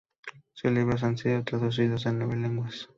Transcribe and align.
Sus 0.53 0.71
libros 0.71 1.03
han 1.03 1.15
sido 1.15 1.43
traducidos 1.43 2.07
a 2.07 2.11
nueve 2.11 2.35
lenguas. 2.35 2.89